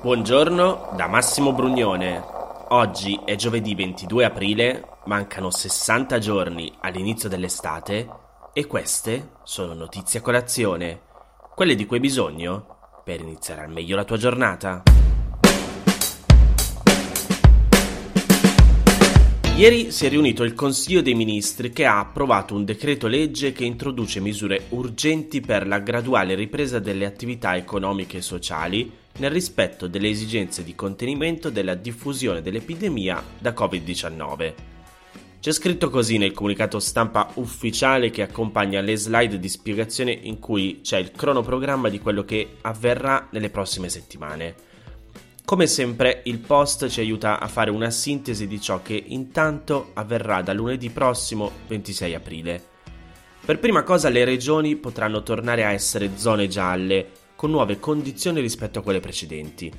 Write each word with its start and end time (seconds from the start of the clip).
Buongiorno 0.00 0.92
da 0.94 1.08
Massimo 1.08 1.52
Brugnone. 1.52 2.22
Oggi 2.68 3.18
è 3.24 3.34
giovedì 3.34 3.74
22 3.74 4.24
aprile, 4.24 4.84
mancano 5.06 5.50
60 5.50 6.20
giorni 6.20 6.72
all'inizio 6.82 7.28
dell'estate 7.28 8.08
e 8.52 8.66
queste 8.68 9.30
sono 9.42 9.74
notizie 9.74 10.20
a 10.20 10.22
colazione, 10.22 11.00
quelle 11.52 11.74
di 11.74 11.84
cui 11.84 11.96
hai 11.96 12.02
bisogno 12.02 13.00
per 13.02 13.20
iniziare 13.20 13.62
al 13.62 13.72
meglio 13.72 13.96
la 13.96 14.04
tua 14.04 14.16
giornata. 14.16 14.84
Ieri 19.56 19.90
si 19.90 20.06
è 20.06 20.08
riunito 20.08 20.44
il 20.44 20.54
Consiglio 20.54 21.02
dei 21.02 21.14
Ministri 21.14 21.72
che 21.72 21.84
ha 21.84 21.98
approvato 21.98 22.54
un 22.54 22.64
decreto 22.64 23.08
legge 23.08 23.50
che 23.50 23.64
introduce 23.64 24.20
misure 24.20 24.66
urgenti 24.68 25.40
per 25.40 25.66
la 25.66 25.80
graduale 25.80 26.36
ripresa 26.36 26.78
delle 26.78 27.04
attività 27.04 27.56
economiche 27.56 28.18
e 28.18 28.22
sociali 28.22 29.06
nel 29.18 29.30
rispetto 29.30 29.86
delle 29.86 30.08
esigenze 30.08 30.64
di 30.64 30.74
contenimento 30.74 31.50
della 31.50 31.74
diffusione 31.74 32.42
dell'epidemia 32.42 33.22
da 33.38 33.52
Covid-19. 33.52 34.54
C'è 35.40 35.52
scritto 35.52 35.88
così 35.88 36.18
nel 36.18 36.32
comunicato 36.32 36.80
stampa 36.80 37.30
ufficiale 37.34 38.10
che 38.10 38.22
accompagna 38.22 38.80
le 38.80 38.96
slide 38.96 39.38
di 39.38 39.48
spiegazione 39.48 40.10
in 40.10 40.40
cui 40.40 40.80
c'è 40.82 40.98
il 40.98 41.12
cronoprogramma 41.12 41.88
di 41.88 42.00
quello 42.00 42.24
che 42.24 42.56
avverrà 42.62 43.28
nelle 43.30 43.50
prossime 43.50 43.88
settimane. 43.88 44.54
Come 45.44 45.66
sempre 45.66 46.22
il 46.24 46.40
post 46.40 46.88
ci 46.88 47.00
aiuta 47.00 47.38
a 47.38 47.46
fare 47.46 47.70
una 47.70 47.90
sintesi 47.90 48.46
di 48.46 48.60
ciò 48.60 48.82
che 48.82 49.02
intanto 49.06 49.92
avverrà 49.94 50.42
da 50.42 50.52
lunedì 50.52 50.90
prossimo 50.90 51.50
26 51.68 52.14
aprile. 52.14 52.62
Per 53.44 53.58
prima 53.58 53.82
cosa 53.82 54.10
le 54.10 54.24
regioni 54.24 54.76
potranno 54.76 55.22
tornare 55.22 55.64
a 55.64 55.72
essere 55.72 56.10
zone 56.16 56.48
gialle, 56.48 57.10
con 57.38 57.52
nuove 57.52 57.78
condizioni 57.78 58.40
rispetto 58.40 58.80
a 58.80 58.82
quelle 58.82 58.98
precedenti. 58.98 59.72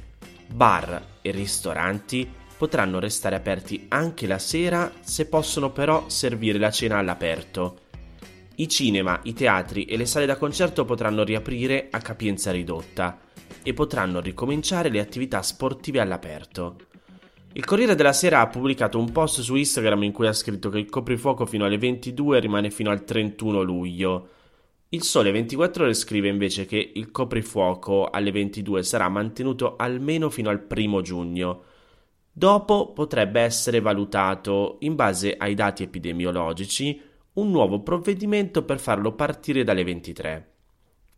Bar 0.47 1.17
e 1.21 1.31
ristoranti 1.31 2.25
potranno 2.55 2.99
restare 2.99 3.35
aperti 3.35 3.87
anche 3.89 4.27
la 4.27 4.39
sera 4.39 4.89
se 5.01 5.27
possono 5.27 5.69
però 5.69 6.07
servire 6.07 6.57
la 6.57 6.71
cena 6.71 6.99
all'aperto. 6.99 7.79
I 8.55 8.69
cinema, 8.69 9.19
i 9.23 9.33
teatri 9.33 9.83
e 9.83 9.97
le 9.97 10.05
sale 10.05 10.25
da 10.25 10.37
concerto 10.37 10.85
potranno 10.85 11.25
riaprire 11.25 11.89
a 11.91 11.99
capienza 11.99 12.49
ridotta 12.51 13.19
e 13.61 13.73
potranno 13.73 14.21
ricominciare 14.21 14.87
le 14.87 15.01
attività 15.01 15.41
sportive 15.41 15.99
all'aperto. 15.99 16.77
Il 17.51 17.65
Corriere 17.65 17.95
della 17.95 18.13
Sera 18.13 18.39
ha 18.39 18.47
pubblicato 18.47 18.97
un 18.97 19.11
post 19.11 19.41
su 19.41 19.55
Instagram 19.55 20.03
in 20.03 20.13
cui 20.13 20.27
ha 20.27 20.33
scritto 20.33 20.69
che 20.69 20.79
il 20.79 20.89
coprifuoco 20.89 21.45
fino 21.45 21.65
alle 21.65 21.77
22 21.77 22.39
rimane 22.39 22.71
fino 22.71 22.89
al 22.89 23.03
31 23.03 23.61
luglio. 23.63 24.29
Il 24.91 25.03
Sole 25.03 25.29
24 25.29 25.83
ore 25.83 25.93
scrive 25.93 26.29
invece 26.29 26.65
che 26.65 26.93
il 26.95 27.11
coprifuoco 27.11 28.09
alle 28.09 28.31
22 28.31 28.81
sarà 28.81 29.07
mantenuto 29.07 29.75
almeno 29.75 30.31
fino 30.31 30.49
al 30.49 30.65
1 30.67 31.01
giugno. 31.01 31.63
Dopo 32.31 32.91
potrebbe 32.93 33.39
essere 33.39 33.81
valutato, 33.81 34.77
in 34.79 34.95
base 34.95 35.35
ai 35.37 35.53
dati 35.53 35.83
epidemiologici, 35.83 36.99
un 37.33 37.51
nuovo 37.51 37.83
provvedimento 37.83 38.63
per 38.63 38.79
farlo 38.79 39.13
partire 39.13 39.63
dalle 39.63 39.83
23. 39.83 40.53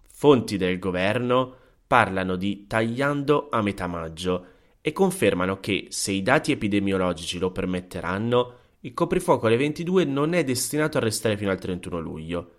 Fonti 0.02 0.58
del 0.58 0.78
governo 0.78 1.56
parlano 1.88 2.36
di 2.36 2.68
tagliando 2.68 3.48
a 3.50 3.62
metà 3.62 3.88
maggio 3.88 4.48
e 4.82 4.92
confermano 4.92 5.62
che, 5.62 5.86
se 5.92 6.12
i 6.12 6.22
dati 6.22 6.52
epidemiologici 6.52 7.40
lo 7.40 7.52
permetteranno, 7.52 8.54
il 8.82 8.94
coprifuoco 8.94 9.48
alle 9.48 9.56
22 9.56 10.04
non 10.04 10.34
è 10.34 10.44
destinato 10.44 10.98
a 10.98 11.02
restare 11.02 11.38
fino 11.38 11.52
al 11.52 11.60
31 11.60 12.00
luglio, 12.00 12.52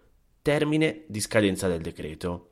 termine 0.42 1.04
di 1.06 1.20
scadenza 1.20 1.68
del 1.68 1.80
decreto. 1.80 2.50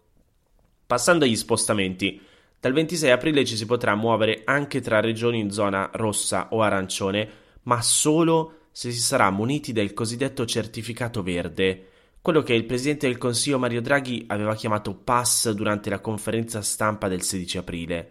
Passando 0.86 1.24
agli 1.24 1.36
spostamenti, 1.36 2.20
dal 2.58 2.72
26 2.72 3.10
aprile 3.10 3.44
ci 3.44 3.56
si 3.56 3.66
potrà 3.66 3.94
muovere 3.94 4.42
anche 4.44 4.80
tra 4.80 5.00
regioni 5.00 5.40
in 5.40 5.50
zona 5.50 5.90
rossa 5.94 6.48
o 6.50 6.62
arancione, 6.62 7.28
ma 7.62 7.82
solo 7.82 8.54
se 8.70 8.92
si 8.92 9.00
sarà 9.00 9.30
muniti 9.30 9.72
del 9.72 9.92
cosiddetto 9.92 10.46
certificato 10.46 11.22
verde, 11.22 11.88
quello 12.22 12.42
che 12.42 12.54
il 12.54 12.66
presidente 12.66 13.06
del 13.06 13.18
Consiglio 13.18 13.58
Mario 13.58 13.80
Draghi 13.80 14.24
aveva 14.28 14.54
chiamato 14.54 14.94
pass 14.94 15.50
durante 15.50 15.90
la 15.90 16.00
conferenza 16.00 16.60
stampa 16.60 17.08
del 17.08 17.22
16 17.22 17.58
aprile. 17.58 18.10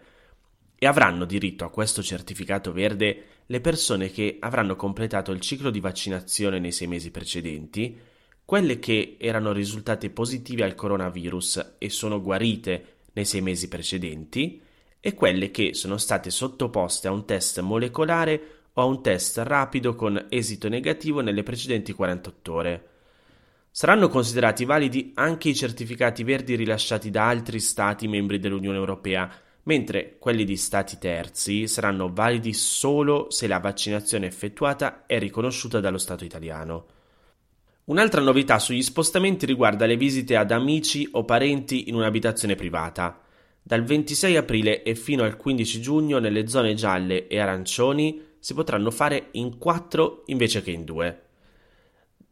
E 0.76 0.86
avranno 0.86 1.24
diritto 1.24 1.64
a 1.64 1.70
questo 1.70 2.02
certificato 2.02 2.72
verde 2.72 3.24
le 3.46 3.60
persone 3.60 4.10
che 4.10 4.36
avranno 4.40 4.76
completato 4.76 5.30
il 5.30 5.40
ciclo 5.40 5.70
di 5.70 5.80
vaccinazione 5.80 6.58
nei 6.58 6.72
sei 6.72 6.88
mesi 6.88 7.10
precedenti, 7.10 7.98
quelle 8.50 8.80
che 8.80 9.14
erano 9.20 9.52
risultate 9.52 10.10
positive 10.10 10.64
al 10.64 10.74
coronavirus 10.74 11.74
e 11.78 11.88
sono 11.88 12.20
guarite 12.20 12.96
nei 13.12 13.24
sei 13.24 13.42
mesi 13.42 13.68
precedenti, 13.68 14.60
e 14.98 15.14
quelle 15.14 15.52
che 15.52 15.72
sono 15.72 15.98
state 15.98 16.30
sottoposte 16.30 17.06
a 17.06 17.12
un 17.12 17.24
test 17.24 17.60
molecolare 17.60 18.42
o 18.72 18.82
a 18.82 18.86
un 18.86 19.02
test 19.02 19.38
rapido 19.38 19.94
con 19.94 20.26
esito 20.30 20.68
negativo 20.68 21.20
nelle 21.20 21.44
precedenti 21.44 21.92
48 21.92 22.52
ore. 22.52 22.88
Saranno 23.70 24.08
considerati 24.08 24.64
validi 24.64 25.12
anche 25.14 25.50
i 25.50 25.54
certificati 25.54 26.24
verdi 26.24 26.56
rilasciati 26.56 27.08
da 27.08 27.28
altri 27.28 27.60
Stati 27.60 28.08
membri 28.08 28.40
dell'Unione 28.40 28.78
Europea, 28.78 29.32
mentre 29.62 30.16
quelli 30.18 30.42
di 30.42 30.56
Stati 30.56 30.98
terzi 30.98 31.68
saranno 31.68 32.12
validi 32.12 32.52
solo 32.52 33.30
se 33.30 33.46
la 33.46 33.60
vaccinazione 33.60 34.26
effettuata 34.26 35.06
è 35.06 35.20
riconosciuta 35.20 35.78
dallo 35.78 35.98
Stato 35.98 36.24
italiano. 36.24 36.98
Un'altra 37.90 38.20
novità 38.20 38.60
sugli 38.60 38.82
spostamenti 38.82 39.46
riguarda 39.46 39.84
le 39.84 39.96
visite 39.96 40.36
ad 40.36 40.52
amici 40.52 41.08
o 41.10 41.24
parenti 41.24 41.88
in 41.88 41.96
un'abitazione 41.96 42.54
privata. 42.54 43.20
Dal 43.60 43.82
26 43.82 44.36
aprile 44.36 44.84
e 44.84 44.94
fino 44.94 45.24
al 45.24 45.36
15 45.36 45.80
giugno 45.80 46.20
nelle 46.20 46.46
zone 46.46 46.74
gialle 46.74 47.26
e 47.26 47.40
arancioni 47.40 48.22
si 48.38 48.54
potranno 48.54 48.92
fare 48.92 49.30
in 49.32 49.58
4 49.58 50.22
invece 50.26 50.62
che 50.62 50.70
in 50.70 50.84
2. 50.84 51.22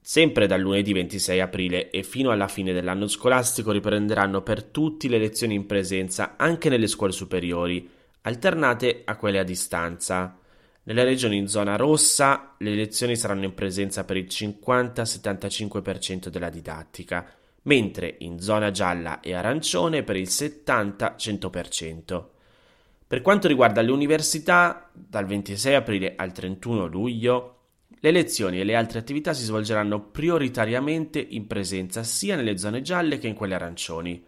Sempre 0.01 0.47
dal 0.47 0.61
lunedì 0.61 0.93
26 0.93 1.41
aprile 1.41 1.91
e 1.91 2.05
fino 2.05 2.31
alla 2.31 2.47
fine 2.47 2.73
dell'anno 2.73 3.09
scolastico 3.09 3.73
riprenderanno 3.73 4.43
per 4.43 4.63
tutti 4.63 5.09
le 5.09 5.19
lezioni 5.19 5.55
in 5.55 5.67
presenza 5.67 6.35
anche 6.37 6.69
nelle 6.69 6.87
scuole 6.87 7.11
superiori, 7.11 7.91
alternate 8.23 9.03
a 9.05 9.17
quelle 9.17 9.41
a 9.41 9.45
distanza. 9.45 10.39
Nelle 10.88 11.04
regioni 11.04 11.37
in 11.37 11.49
zona 11.49 11.76
rossa 11.76 12.54
le 12.56 12.75
lezioni 12.75 13.15
saranno 13.15 13.44
in 13.44 13.53
presenza 13.53 14.04
per 14.04 14.16
il 14.16 14.25
50-75% 14.25 16.28
della 16.28 16.49
didattica, 16.49 17.31
mentre 17.65 18.15
in 18.21 18.41
zona 18.41 18.71
gialla 18.71 19.21
e 19.21 19.34
arancione 19.34 20.03
per 20.03 20.16
il 20.16 20.28
70-100%. 20.28 22.25
Per 23.06 23.21
quanto 23.21 23.48
riguarda 23.48 23.82
le 23.82 23.91
università, 23.91 24.88
dal 24.94 25.27
26 25.27 25.75
aprile 25.75 26.15
al 26.16 26.32
31 26.32 26.87
luglio 26.87 27.56
le 28.00 28.10
lezioni 28.10 28.59
e 28.59 28.65
le 28.65 28.75
altre 28.75 28.98
attività 28.98 29.34
si 29.34 29.44
svolgeranno 29.44 30.00
prioritariamente 30.00 31.21
in 31.21 31.47
presenza 31.47 32.03
sia 32.03 32.34
nelle 32.34 32.56
zone 32.56 32.81
gialle 32.81 33.19
che 33.19 33.28
in 33.28 33.34
quelle 33.34 33.54
arancioni. 33.54 34.25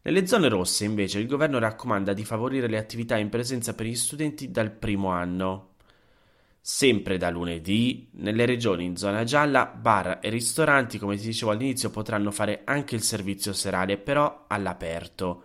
Nelle 0.00 0.26
zone 0.26 0.48
rosse, 0.48 0.86
invece, 0.86 1.18
il 1.18 1.26
governo 1.26 1.58
raccomanda 1.58 2.14
di 2.14 2.24
favorire 2.24 2.66
le 2.66 2.78
attività 2.78 3.18
in 3.18 3.28
presenza 3.28 3.74
per 3.74 3.84
gli 3.84 3.94
studenti 3.94 4.50
dal 4.50 4.70
primo 4.70 5.10
anno. 5.10 5.67
Sempre 6.60 7.16
da 7.16 7.30
lunedì, 7.30 8.08
nelle 8.12 8.44
regioni 8.44 8.84
in 8.84 8.96
zona 8.96 9.24
gialla, 9.24 9.66
bar 9.66 10.18
e 10.20 10.28
ristoranti, 10.28 10.98
come 10.98 11.16
ti 11.16 11.26
dicevo 11.26 11.50
all'inizio, 11.50 11.90
potranno 11.90 12.30
fare 12.30 12.62
anche 12.64 12.94
il 12.94 13.02
servizio 13.02 13.52
serale, 13.52 13.96
però 13.96 14.44
all'aperto. 14.48 15.44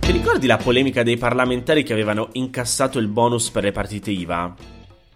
Ti 0.00 0.12
ricordi 0.12 0.46
la 0.46 0.56
polemica 0.56 1.02
dei 1.02 1.16
parlamentari 1.16 1.82
che 1.82 1.92
avevano 1.92 2.28
incassato 2.32 2.98
il 2.98 3.08
bonus 3.08 3.50
per 3.50 3.64
le 3.64 3.72
partite 3.72 4.12
IVA? 4.12 4.54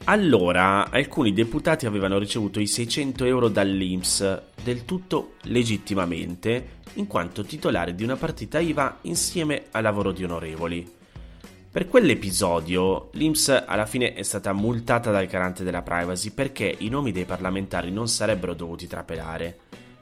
Allora, 0.07 0.91
alcuni 0.91 1.33
deputati 1.33 1.87
avevano 1.87 2.19
ricevuto 2.19 2.61
i 2.61 2.67
600 2.67 3.25
euro 3.25 3.49
dall'INPS, 3.49 4.43
del 4.63 4.85
tutto 4.85 5.37
legittimamente, 5.45 6.83
in 6.95 7.07
quanto 7.07 7.43
titolare 7.43 7.95
di 7.95 8.05
una 8.05 8.17
partita 8.17 8.59
IVA 8.59 8.99
insieme 9.03 9.67
al 9.71 9.83
lavoro 9.83 10.13
di 10.13 10.25
onorevoli. 10.25 10.93
Per 11.75 11.89
quell'episodio, 11.89 13.09
l'IMS 13.15 13.65
alla 13.67 13.85
fine 13.85 14.13
è 14.13 14.23
stata 14.23 14.53
multata 14.53 15.11
dal 15.11 15.27
garante 15.27 15.65
della 15.65 15.83
privacy 15.83 16.31
perché 16.31 16.73
i 16.79 16.89
nomi 16.89 17.11
dei 17.11 17.25
parlamentari 17.25 17.91
non 17.91 18.07
sarebbero 18.07 18.55
dovuti 18.55 18.87
trapelare. 18.87 19.59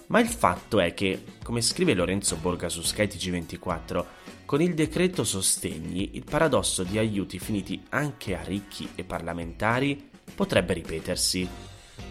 Ma 0.08 0.20
il 0.20 0.28
fatto 0.28 0.80
è 0.80 0.92
che, 0.92 1.24
come 1.42 1.62
scrive 1.62 1.94
Lorenzo 1.94 2.36
Borga 2.36 2.68
su 2.68 2.80
SkyTG24, 2.80 4.04
con 4.44 4.60
il 4.60 4.74
decreto 4.74 5.24
sostegni 5.24 6.10
il 6.12 6.24
paradosso 6.24 6.82
di 6.82 6.98
aiuti 6.98 7.38
finiti 7.38 7.82
anche 7.88 8.36
a 8.36 8.42
ricchi 8.42 8.90
e 8.94 9.04
parlamentari 9.04 10.10
potrebbe 10.34 10.74
ripetersi. 10.74 11.48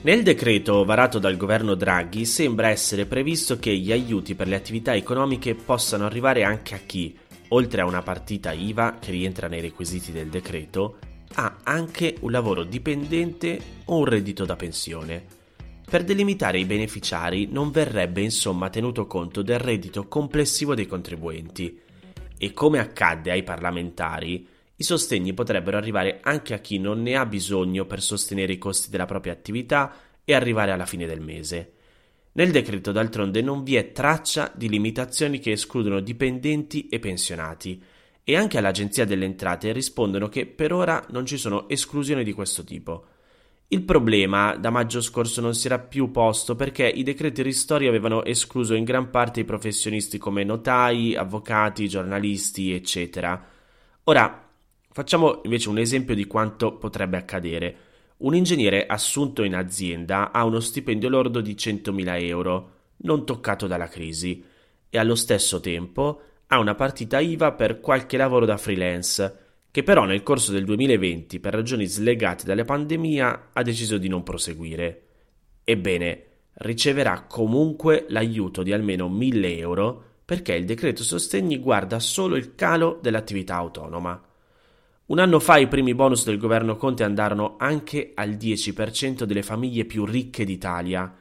Nel 0.02 0.24
decreto 0.24 0.84
varato 0.86 1.20
dal 1.20 1.38
governo 1.38 1.76
Draghi 1.76 2.26
sembra 2.26 2.70
essere 2.70 3.06
previsto 3.06 3.60
che 3.60 3.78
gli 3.78 3.92
aiuti 3.92 4.34
per 4.34 4.48
le 4.48 4.56
attività 4.56 4.96
economiche 4.96 5.54
possano 5.54 6.08
arrivare 6.08 6.44
anche 6.44 6.74
a 6.74 6.80
chi, 6.84 7.16
oltre 7.54 7.82
a 7.82 7.86
una 7.86 8.02
partita 8.02 8.52
IVA 8.52 8.98
che 9.00 9.12
rientra 9.12 9.48
nei 9.48 9.62
requisiti 9.62 10.12
del 10.12 10.30
decreto, 10.30 10.98
ha 11.34 11.60
anche 11.64 12.18
un 12.22 12.32
lavoro 12.32 12.64
dipendente 12.64 13.60
o 13.86 13.98
un 13.98 14.06
reddito 14.06 14.46
da 14.46 14.56
pensione. 14.56 15.40
Per 15.90 16.04
delimitare 16.04 16.60
i 16.60 16.66
beneficiari 16.66 17.48
non 17.52 17.72
verrebbe 17.72 18.22
insomma 18.22 18.70
tenuto 18.70 19.08
conto 19.08 19.42
del 19.42 19.60
reddito 19.60 20.08
complessivo 20.08 20.76
dei 20.76 20.88
contribuenti 20.88 21.80
e 22.38 22.54
come 22.54 22.80
accadde 22.80 23.32
ai 23.32 23.44
parlamentari, 23.44 24.48
i 24.78 24.84
sostegni 24.84 25.34
potrebbero 25.34 25.78
arrivare 25.78 26.22
anche 26.24 26.54
a 26.54 26.60
chi 26.60 26.80
non 26.80 27.02
ne 27.02 27.16
ha 27.16 27.26
bisogno 27.26 27.86
per 27.86 28.02
sostenere 28.02 28.54
i 28.54 28.58
costi 28.58 28.90
della 28.90 29.06
propria 29.06 29.34
attività 29.34 29.94
e 30.24 30.34
arrivare 30.34 30.72
alla 30.72 30.86
fine 30.86 31.06
del 31.06 31.22
mese. 31.22 31.74
Nel 32.34 32.52
decreto 32.52 32.92
d'altronde 32.92 33.42
non 33.42 33.64
vi 33.64 33.76
è 33.76 33.92
traccia 33.92 34.52
di 34.56 34.70
limitazioni 34.70 35.40
che 35.40 35.52
escludono 35.52 36.00
dipendenti 36.00 36.88
e 36.88 37.00
pensionati 37.00 37.82
e 38.24 38.36
anche 38.36 38.58
all'Agenzia 38.58 39.06
delle 39.06 39.26
Entrate 39.26 39.72
rispondono 39.72 40.30
che 40.30 40.46
per 40.46 40.72
ora 40.72 41.04
non 41.10 41.26
ci 41.26 41.38
sono 41.38 41.68
esclusioni 41.68 42.24
di 42.24 42.34
questo 42.34 42.64
tipo. 42.64 43.06
Il 43.68 43.84
problema 43.84 44.56
da 44.56 44.70
maggio 44.70 45.02
scorso 45.02 45.42
non 45.42 45.56
si 45.56 45.68
era 45.68 45.80
più 45.80 46.12
posto 46.12 46.56
perché 46.56 46.88
i 46.88 47.04
decreti 47.04 47.42
ristori 47.42 47.88
avevano 47.88 48.24
escluso 48.24 48.74
in 48.76 48.84
gran 48.84 49.10
parte 49.10 49.42
i 49.42 49.46
professionisti 49.46 50.18
come 50.18 50.44
notai, 50.44 51.16
avvocati, 51.16 51.88
giornalisti, 51.88 52.74
eccetera. 52.74 53.46
Ora, 54.04 54.50
Facciamo 54.94 55.40
invece 55.44 55.70
un 55.70 55.78
esempio 55.78 56.14
di 56.14 56.26
quanto 56.26 56.76
potrebbe 56.76 57.16
accadere. 57.16 57.78
Un 58.22 58.36
ingegnere 58.36 58.86
assunto 58.86 59.42
in 59.42 59.56
azienda 59.56 60.32
ha 60.32 60.46
uno 60.46 60.60
stipendio 60.60 61.10
lordo 61.10 61.42
di 61.42 61.56
100.000 61.56 62.24
euro, 62.24 62.72
non 62.98 63.26
toccato 63.26 63.66
dalla 63.66 63.88
crisi, 63.88 64.44
e 64.90 64.98
allo 65.00 65.16
stesso 65.16 65.60
tempo 65.60 66.22
ha 66.46 66.60
una 66.60 66.76
partita 66.76 67.20
IVA 67.20 67.54
per 67.54 67.80
qualche 67.80 68.18
lavoro 68.18 68.46
da 68.46 68.58
freelance, 68.58 69.38
che 69.72 69.82
però 69.82 70.04
nel 70.06 70.22
corso 70.22 70.52
del 70.52 70.66
2020, 70.66 71.40
per 71.40 71.54
ragioni 71.54 71.88
slegate 71.88 72.46
dalla 72.46 72.64
pandemia, 72.64 73.50
ha 73.54 73.64
deciso 73.64 73.98
di 73.98 74.08
non 74.08 74.22
proseguire. 74.22 75.02
Ebbene, 75.64 76.26
riceverà 76.54 77.24
comunque 77.24 78.06
l'aiuto 78.10 78.62
di 78.62 78.72
almeno 78.72 79.10
1.000 79.10 79.58
euro 79.58 80.04
perché 80.24 80.54
il 80.54 80.66
decreto 80.66 81.02
sostegni 81.02 81.58
guarda 81.58 82.00
solo 82.00 82.36
il 82.36 82.54
calo 82.54 83.00
dell'attività 83.02 83.56
autonoma. 83.56 84.22
Un 85.12 85.20
anno 85.20 85.42
fa 85.42 85.58
i 85.58 85.68
primi 85.68 85.94
bonus 85.94 86.24
del 86.24 86.38
governo 86.38 86.78
Conte 86.78 87.04
andarono 87.04 87.56
anche 87.58 88.14
al 88.16 88.30
10% 88.30 89.24
delle 89.24 89.44
famiglie 89.44 89.84
più 89.84 90.06
ricche 90.06 90.46
d'Italia. 90.46 91.14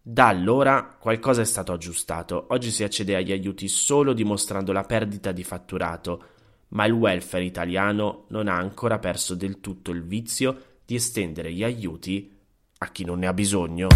Da 0.00 0.28
allora 0.28 0.96
qualcosa 0.98 1.42
è 1.42 1.44
stato 1.44 1.72
aggiustato. 1.72 2.46
Oggi 2.48 2.70
si 2.70 2.84
accede 2.84 3.14
agli 3.14 3.32
aiuti 3.32 3.68
solo 3.68 4.14
dimostrando 4.14 4.72
la 4.72 4.84
perdita 4.84 5.30
di 5.30 5.44
fatturato, 5.44 6.24
ma 6.68 6.86
il 6.86 6.94
welfare 6.94 7.44
italiano 7.44 8.24
non 8.28 8.48
ha 8.48 8.56
ancora 8.56 8.98
perso 8.98 9.34
del 9.34 9.60
tutto 9.60 9.90
il 9.90 10.02
vizio 10.02 10.78
di 10.86 10.94
estendere 10.94 11.52
gli 11.52 11.64
aiuti 11.64 12.34
a 12.78 12.90
chi 12.90 13.04
non 13.04 13.18
ne 13.18 13.26
ha 13.26 13.34
bisogno. 13.34 13.88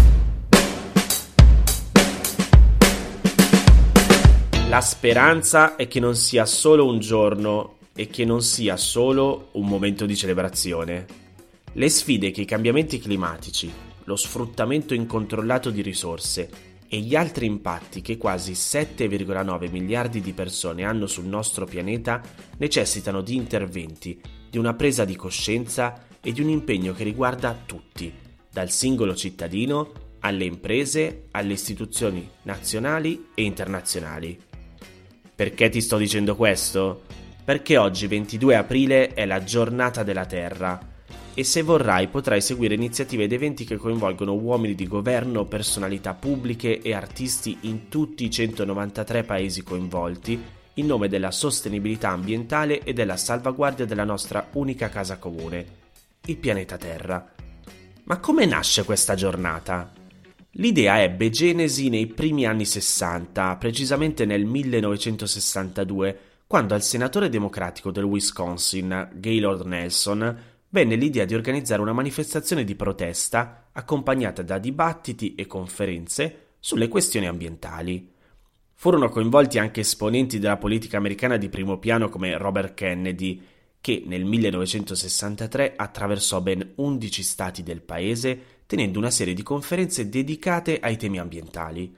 La 4.69 4.81
speranza 4.81 5.75
è 5.75 5.87
che 5.87 5.99
non 5.99 6.15
sia 6.15 6.45
solo 6.45 6.85
un 6.85 6.99
giorno 6.99 7.77
e 7.99 8.07
che 8.07 8.23
non 8.23 8.41
sia 8.41 8.77
solo 8.77 9.49
un 9.55 9.67
momento 9.67 10.05
di 10.05 10.15
celebrazione. 10.15 11.05
Le 11.73 11.89
sfide 11.89 12.31
che 12.31 12.39
i 12.39 12.45
cambiamenti 12.45 12.97
climatici, 12.97 13.69
lo 14.05 14.15
sfruttamento 14.15 14.93
incontrollato 14.93 15.69
di 15.69 15.81
risorse 15.81 16.49
e 16.87 16.99
gli 16.99 17.13
altri 17.13 17.45
impatti 17.45 17.99
che 17.99 18.15
quasi 18.15 18.53
7,9 18.53 19.69
miliardi 19.69 20.21
di 20.21 20.31
persone 20.31 20.85
hanno 20.85 21.07
sul 21.07 21.25
nostro 21.25 21.65
pianeta 21.65 22.21
necessitano 22.59 23.19
di 23.19 23.35
interventi, 23.35 24.17
di 24.49 24.57
una 24.57 24.75
presa 24.75 25.03
di 25.03 25.17
coscienza 25.17 26.05
e 26.21 26.31
di 26.31 26.39
un 26.39 26.47
impegno 26.47 26.93
che 26.93 27.03
riguarda 27.03 27.63
tutti, 27.65 28.13
dal 28.49 28.71
singolo 28.71 29.13
cittadino 29.13 29.91
alle 30.19 30.45
imprese, 30.45 31.25
alle 31.31 31.51
istituzioni 31.51 32.25
nazionali 32.43 33.27
e 33.35 33.43
internazionali. 33.43 34.39
Perché 35.35 35.67
ti 35.67 35.81
sto 35.81 35.97
dicendo 35.97 36.37
questo? 36.37 37.27
Perché 37.49 37.77
oggi 37.77 38.05
22 38.05 38.55
aprile 38.55 39.13
è 39.15 39.25
la 39.25 39.43
giornata 39.43 40.03
della 40.03 40.27
Terra 40.27 40.79
e 41.33 41.43
se 41.43 41.63
vorrai 41.63 42.07
potrai 42.07 42.41
seguire 42.41 42.75
iniziative 42.75 43.23
ed 43.23 43.33
eventi 43.33 43.65
che 43.65 43.75
coinvolgono 43.75 44.35
uomini 44.35 44.75
di 44.75 44.87
governo, 44.87 45.45
personalità 45.45 46.13
pubbliche 46.13 46.79
e 46.79 46.93
artisti 46.93 47.57
in 47.61 47.89
tutti 47.89 48.23
i 48.23 48.29
193 48.29 49.23
paesi 49.23 49.63
coinvolti 49.63 50.39
in 50.75 50.85
nome 50.85 51.07
della 51.07 51.31
sostenibilità 51.31 52.09
ambientale 52.09 52.83
e 52.83 52.93
della 52.93 53.17
salvaguardia 53.17 53.87
della 53.87 54.03
nostra 54.03 54.47
unica 54.53 54.89
casa 54.89 55.17
comune, 55.17 55.65
il 56.25 56.37
pianeta 56.37 56.77
Terra. 56.77 57.33
Ma 58.03 58.19
come 58.19 58.45
nasce 58.45 58.83
questa 58.83 59.15
giornata? 59.15 59.91
L'idea 60.51 61.01
ebbe 61.01 61.31
genesi 61.31 61.89
nei 61.89 62.05
primi 62.05 62.45
anni 62.45 62.65
60, 62.65 63.55
precisamente 63.55 64.25
nel 64.25 64.45
1962, 64.45 66.28
quando 66.49 66.73
al 66.73 66.81
senatore 66.81 67.29
democratico 67.29 67.91
del 67.91 68.05
Wisconsin, 68.05 69.09
Gaylord 69.13 69.67
Nelson, 69.67 70.35
venne 70.69 70.95
l'idea 70.95 71.23
di 71.23 71.35
organizzare 71.35 71.79
una 71.79 71.93
manifestazione 71.93 72.63
di 72.63 72.73
protesta 72.73 73.67
accompagnata 73.71 74.41
da 74.41 74.57
dibattiti 74.57 75.35
e 75.35 75.45
conferenze 75.45 76.53
sulle 76.59 76.87
questioni 76.87 77.27
ambientali. 77.27 78.11
Furono 78.73 79.09
coinvolti 79.09 79.59
anche 79.59 79.81
esponenti 79.81 80.39
della 80.39 80.57
politica 80.57 80.97
americana 80.97 81.37
di 81.37 81.49
primo 81.49 81.77
piano 81.77 82.09
come 82.09 82.35
Robert 82.35 82.73
Kennedy, 82.73 83.39
che 83.79 84.01
nel 84.07 84.25
1963 84.25 85.73
attraversò 85.75 86.41
ben 86.41 86.71
11 86.77 87.21
stati 87.21 87.61
del 87.61 87.83
paese 87.83 88.63
tenendo 88.65 88.97
una 88.97 89.11
serie 89.11 89.35
di 89.35 89.43
conferenze 89.43 90.09
dedicate 90.09 90.79
ai 90.79 90.97
temi 90.97 91.19
ambientali 91.19 91.95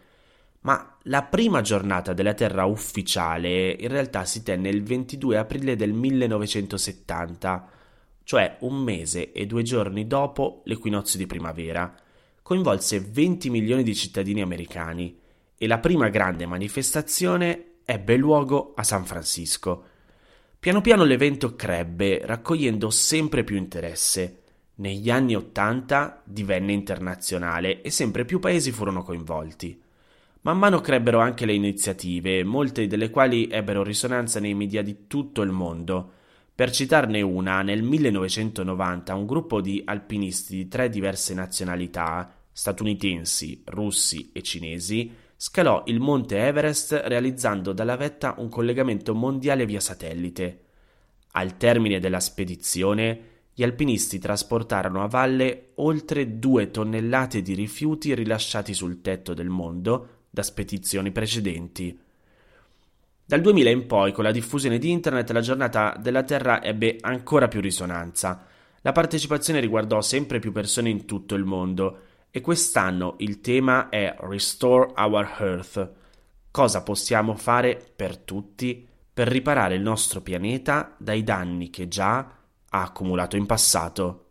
ma 0.62 0.98
la 1.04 1.24
prima 1.24 1.62
giornata 1.62 2.14
della 2.14 2.34
Terra 2.34 2.66
ufficiale 2.66 3.72
in 3.72 3.88
realtà 3.88 4.26
si 4.26 4.44
tenne 4.44 4.70
il 4.70 4.84
22 4.84 5.38
aprile 5.38 5.76
del 5.76 5.94
1970, 5.94 7.70
cioè 8.24 8.58
un 8.60 8.76
mese 8.76 9.32
e 9.32 9.46
due 9.48 9.64
giorni 9.64 10.06
dopo 10.06 10.62
l'equinozio 10.66 11.18
di 11.18 11.26
primavera. 11.26 11.94
Coinvolse 12.44 13.00
20 13.00 13.50
milioni 13.50 13.84
di 13.84 13.96
cittadini 13.96 14.42
americani 14.42 15.18
e 15.58 15.68
la 15.68 15.80
prima 15.80 16.10
grande 16.10 16.46
manifestazione 16.46 17.78
ebbe 17.84 18.16
luogo 18.18 18.74
a 18.76 18.84
San 18.84 19.06
Francisco. 19.06 19.86
Piano 20.60 20.82
piano 20.82 21.04
l'evento 21.04 21.56
crebbe, 21.56 22.22
raccogliendo 22.24 22.92
sempre 22.92 23.44
più 23.44 23.58
interesse. 23.58 24.42
Negli 24.76 25.10
anni 25.10 25.36
Ottanta 25.36 26.22
divenne 26.24 26.72
internazionale 26.72 27.82
e 27.82 27.90
sempre 27.90 28.26
più 28.26 28.40
paesi 28.40 28.72
furono 28.72 29.02
coinvolti. 29.02 29.90
Man 30.44 30.58
mano 30.58 30.82
crebbero 30.82 31.20
anche 31.20 31.46
le 31.46 31.54
iniziative, 31.54 32.44
molte 32.44 32.88
delle 32.88 33.12
quali 33.12 33.48
ebbero 33.48 33.84
risonanza 33.84 34.40
nei 34.40 34.56
media 34.56 34.82
di 34.82 35.06
tutto 35.06 35.44
il 35.44 35.52
mondo. 35.52 36.14
Per 36.56 36.72
citarne 36.72 37.22
una, 37.22 37.62
nel 37.62 37.84
1990 37.84 39.14
un 39.14 39.28
gruppo 39.28 39.62
di 39.62 39.84
alpinisti 39.86 40.56
di 40.56 40.68
tre 40.68 40.90
diverse 40.90 41.36
nazionalità, 41.36 42.34
statunitensi, 42.52 43.62
russi 43.66 44.32
e 44.34 44.42
cinesi, 44.42 45.14
scalò 45.36 45.84
il 45.86 46.00
monte 46.00 46.40
Everest 46.40 47.04
realizzando 47.06 47.72
dalla 47.72 47.96
vetta 47.96 48.34
un 48.40 48.50
collegamento 48.50 49.14
mondiale 49.14 49.68
via 49.68 49.80
satellite. 49.80 50.64
Al 51.34 51.56
termine 51.56 52.00
della 52.00 52.20
spedizione, 52.20 53.30
gli 53.54 53.62
alpinisti 53.62 54.18
trasportarono 54.18 55.04
a 55.04 55.08
valle 55.08 55.74
oltre 55.76 56.40
due 56.40 56.72
tonnellate 56.72 57.44
di 57.44 57.54
rifiuti 57.54 58.16
rilasciati 58.16 58.74
sul 58.74 59.02
tetto 59.02 59.36
del 59.36 59.50
mondo 59.50 60.21
da 60.32 60.42
spedizioni 60.42 61.12
precedenti. 61.12 62.00
Dal 63.24 63.42
2000 63.42 63.70
in 63.70 63.86
poi, 63.86 64.12
con 64.12 64.24
la 64.24 64.32
diffusione 64.32 64.80
di 64.80 64.90
Internet, 64.90 65.30
la 65.32 65.42
giornata 65.42 65.96
della 66.00 66.24
Terra 66.24 66.64
ebbe 66.64 66.98
ancora 67.02 67.48
più 67.48 67.62
risonanza. 67.62 68.46
La 68.82 68.94
partecipazione 68.94 69.60
riguardò 69.60 70.02
sempre 70.02 70.40
più 70.40 70.52
persone 70.52 70.90
in 70.90 71.06
tutto 71.06 71.36
il 71.36 71.44
mondo 71.44 72.00
e 72.32 72.42
quest'anno 72.42 73.16
il 73.20 73.42
tema 73.42 73.90
è 73.90 74.16
Restore 74.22 74.94
Our 74.96 75.36
Earth. 75.40 75.92
Cosa 76.50 76.82
possiamo 76.82 77.36
fare 77.36 77.80
per 77.96 78.18
tutti 78.18 78.88
per 79.14 79.28
riparare 79.28 79.76
il 79.76 79.82
nostro 79.82 80.22
pianeta 80.22 80.96
dai 80.98 81.24
danni 81.24 81.70
che 81.70 81.88
già 81.88 82.18
ha 82.70 82.82
accumulato 82.82 83.36
in 83.36 83.46
passato? 83.46 84.31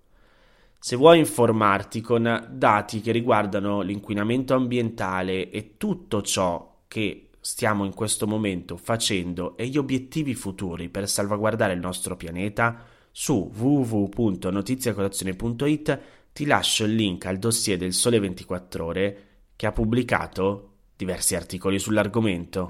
Se 0.82 0.96
vuoi 0.96 1.18
informarti 1.18 2.00
con 2.00 2.48
dati 2.50 3.02
che 3.02 3.12
riguardano 3.12 3.82
l'inquinamento 3.82 4.54
ambientale 4.54 5.50
e 5.50 5.76
tutto 5.76 6.22
ciò 6.22 6.84
che 6.88 7.28
stiamo 7.38 7.84
in 7.84 7.92
questo 7.92 8.26
momento 8.26 8.78
facendo 8.78 9.58
e 9.58 9.66
gli 9.66 9.76
obiettivi 9.76 10.34
futuri 10.34 10.88
per 10.88 11.06
salvaguardare 11.06 11.74
il 11.74 11.80
nostro 11.80 12.16
pianeta, 12.16 12.82
su 13.10 13.52
www.notiziacolazione.it 13.54 16.00
ti 16.32 16.46
lascio 16.46 16.84
il 16.84 16.94
link 16.94 17.26
al 17.26 17.36
dossier 17.36 17.76
del 17.76 17.92
Sole 17.92 18.18
24 18.18 18.82
Ore 18.82 19.24
che 19.56 19.66
ha 19.66 19.72
pubblicato 19.72 20.76
diversi 20.96 21.36
articoli 21.36 21.78
sull'argomento. 21.78 22.64